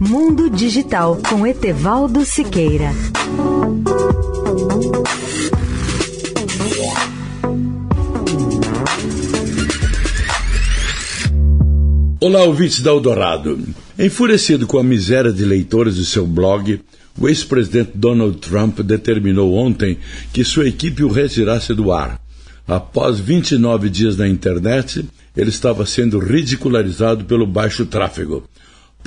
Mundo 0.00 0.48
Digital 0.48 1.18
com 1.28 1.44
Etevaldo 1.44 2.24
Siqueira. 2.24 2.92
Olá, 12.20 12.44
ouvintes 12.44 12.80
da 12.80 12.92
Eldorado. 12.92 13.58
Enfurecido 13.98 14.68
com 14.68 14.78
a 14.78 14.84
miséria 14.84 15.32
de 15.32 15.44
leitores 15.44 15.96
de 15.96 16.06
seu 16.06 16.24
blog, 16.24 16.80
o 17.18 17.28
ex-presidente 17.28 17.90
Donald 17.96 18.38
Trump 18.38 18.78
determinou 18.78 19.52
ontem 19.54 19.98
que 20.32 20.44
sua 20.44 20.68
equipe 20.68 21.02
o 21.02 21.08
retirasse 21.08 21.74
do 21.74 21.90
ar. 21.90 22.20
Após 22.68 23.18
29 23.18 23.90
dias 23.90 24.16
na 24.16 24.28
internet, 24.28 25.04
ele 25.36 25.50
estava 25.50 25.84
sendo 25.84 26.20
ridicularizado 26.20 27.24
pelo 27.24 27.48
baixo 27.48 27.84
tráfego. 27.84 28.44